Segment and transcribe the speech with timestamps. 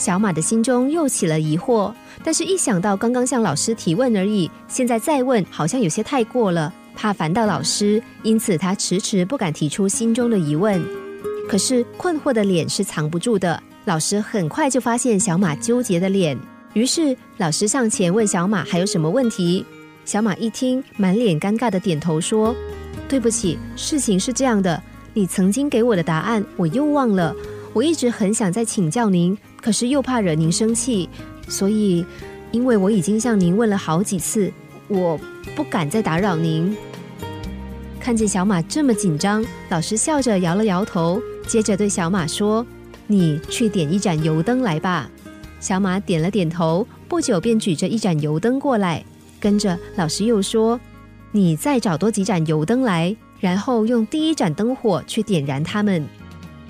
[0.00, 1.92] 小马的心中又起了疑惑，
[2.24, 10.82] 但是一想到刚刚向老师提问而已，现在再问好像有些太过了，怕烦到老师，因此他迟迟不敢提出心中的疑问。
[11.46, 16.34] 可是困惑的脸是藏不住的，老师很快就发现小马纠结的脸，
[16.72, 19.62] 于是老师上前问小马还有什么问题。
[20.06, 22.56] 小马一听，满脸尴尬的点头说
[23.06, 24.82] ：“对不起，事情是这样的，
[25.12, 27.36] 你曾经给我的答案我又忘了，
[27.74, 31.08] 我一直很想再请教您。”可是又怕惹您生气，
[31.48, 32.04] 所以，
[32.50, 34.52] 因为我已经向您问了好几次，
[34.88, 35.18] 我
[35.54, 36.76] 不敢再打扰您。
[38.00, 42.66] 看见小马这么紧张，老师笑着摇了摇头，接着对小马说
[43.06, 45.10] ：“你去点一盏油灯来吧。”
[45.60, 49.04] 小马点了点头，不久便举着一盏油灯过来。
[49.38, 50.80] 跟着老师又说
[51.30, 56.02] ：“你再找多几盏油灯来，然后用第一盏灯火去点燃它们。”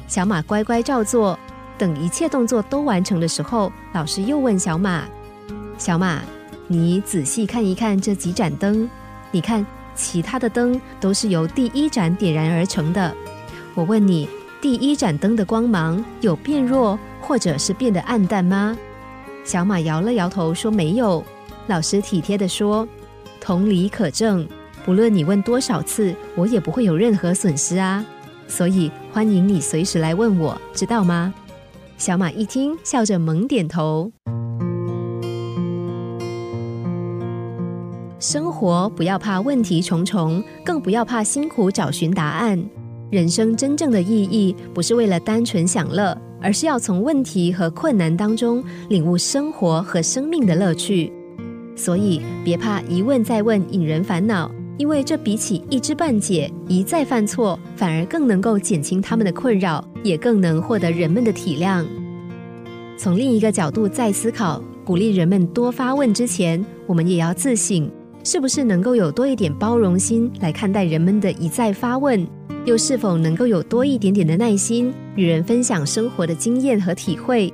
[0.09, 1.39] 小马乖乖照做。
[1.81, 5.05] 等一切动作都完成的时候，老师又问小马
[5.79, 6.21] ：“小马，
[6.69, 8.87] 你仔细看一看这几盏灯，
[9.31, 13.17] 你看其他的灯都是由第一盏点燃而成的。
[13.75, 14.29] 我问你，
[14.61, 18.77] 第一盏灯的光芒有变弱，或者是变得暗淡吗？”
[19.43, 21.25] 小马摇了摇头说：“没有。”
[21.67, 22.87] 老师体贴的说
[23.41, 24.47] ：“同理可证，
[24.85, 28.05] 不论你问多少次，我也不会有任何损失啊。
[28.47, 31.33] 所以欢迎你随时来问我，知道吗？”
[32.01, 34.11] 小马一听，笑着猛点头。
[38.19, 42.59] 生活不要怕问题重重，更不要怕辛苦找寻答案。
[43.11, 51.13] 人生真正的意义，不是为了单纯享乐，而是要从问题和困难当中领悟生活和生命的乐趣。
[51.77, 54.51] 所以，别怕一问再问，引人烦恼。
[54.81, 61.85] 因为这比起一知半解、一再犯错，反而更能够减轻他们的困扰，也更能获得人们的体谅。
[62.97, 67.91] 从另一个角度再思考，鼓励人们多发问之前，我们也要自省，
[68.25, 72.27] 是不是能够有多一点包容心来看待人们的一再发问，
[72.65, 77.53] 又是否能够有多一点点的耐心，与人分享生活的经验和体会？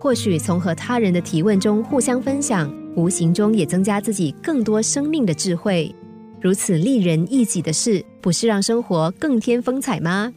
[0.00, 5.94] 或许从和他人的提问中互相分享，无形中也增加自己更多生命的智慧。
[6.44, 10.30] 如此利人益己的事，不是让生活更添风采吗？